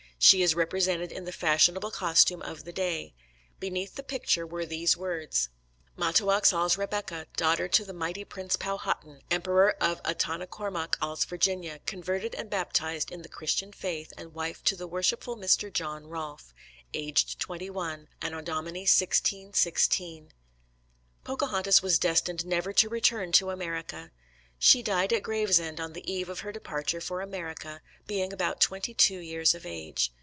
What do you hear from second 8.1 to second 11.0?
Prince Powhatan, Emperor of Attanough kornouck